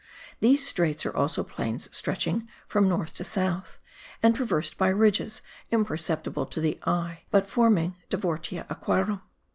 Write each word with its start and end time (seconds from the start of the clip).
These 0.39 0.67
straits 0.67 1.05
are 1.05 1.15
also 1.15 1.43
plains 1.43 1.87
stretching 1.95 2.47
from 2.67 2.89
north 2.89 3.13
to 3.13 3.23
south, 3.23 3.77
and 4.23 4.33
traversed 4.35 4.75
by 4.75 4.87
ridges 4.89 5.43
imperceptible 5.69 6.47
to 6.47 6.59
the 6.59 6.79
eye 6.87 7.21
but 7.29 7.45
forming 7.47 7.95
divortia 8.09 8.65
aquarum. 8.67 9.21